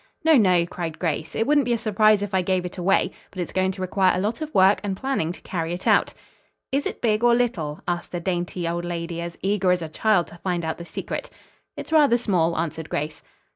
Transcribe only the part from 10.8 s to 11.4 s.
secret.